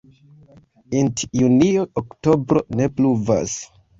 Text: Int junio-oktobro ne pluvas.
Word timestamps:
Int 0.99 1.21
junio-oktobro 1.41 2.65
ne 2.79 2.91
pluvas. 2.95 3.57